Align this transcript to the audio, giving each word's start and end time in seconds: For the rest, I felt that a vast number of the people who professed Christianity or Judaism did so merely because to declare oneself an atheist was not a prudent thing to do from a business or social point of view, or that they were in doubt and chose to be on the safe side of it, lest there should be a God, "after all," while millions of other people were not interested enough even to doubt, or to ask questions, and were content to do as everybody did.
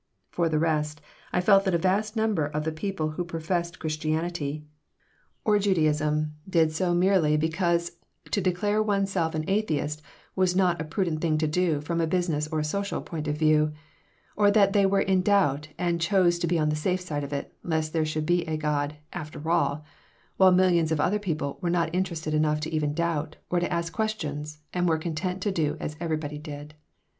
For 0.31 0.49
the 0.49 0.57
rest, 0.57 0.99
I 1.31 1.41
felt 1.41 1.63
that 1.65 1.75
a 1.75 1.77
vast 1.77 2.15
number 2.15 2.47
of 2.47 2.63
the 2.63 2.71
people 2.71 3.09
who 3.11 3.23
professed 3.23 3.77
Christianity 3.77 4.65
or 5.45 5.59
Judaism 5.59 6.33
did 6.49 6.71
so 6.71 6.95
merely 6.95 7.37
because 7.37 7.97
to 8.31 8.41
declare 8.41 8.81
oneself 8.81 9.35
an 9.35 9.45
atheist 9.47 10.01
was 10.35 10.55
not 10.55 10.81
a 10.81 10.85
prudent 10.85 11.21
thing 11.21 11.37
to 11.37 11.45
do 11.47 11.81
from 11.81 12.01
a 12.01 12.07
business 12.07 12.47
or 12.47 12.63
social 12.63 12.99
point 12.99 13.27
of 13.27 13.37
view, 13.37 13.73
or 14.35 14.49
that 14.49 14.73
they 14.73 14.87
were 14.87 15.01
in 15.01 15.21
doubt 15.21 15.67
and 15.77 16.01
chose 16.01 16.39
to 16.39 16.47
be 16.47 16.57
on 16.57 16.69
the 16.69 16.75
safe 16.75 17.01
side 17.01 17.23
of 17.23 17.31
it, 17.31 17.55
lest 17.61 17.93
there 17.93 18.03
should 18.03 18.25
be 18.25 18.41
a 18.47 18.57
God, 18.57 18.95
"after 19.13 19.47
all," 19.51 19.85
while 20.37 20.51
millions 20.51 20.91
of 20.91 20.99
other 20.99 21.19
people 21.19 21.59
were 21.61 21.69
not 21.69 21.93
interested 21.93 22.33
enough 22.33 22.65
even 22.65 22.89
to 22.89 22.95
doubt, 22.95 23.35
or 23.51 23.59
to 23.59 23.71
ask 23.71 23.93
questions, 23.93 24.61
and 24.73 24.89
were 24.89 24.97
content 24.97 25.43
to 25.43 25.51
do 25.51 25.77
as 25.79 25.95
everybody 25.99 26.39
did. 26.39 26.73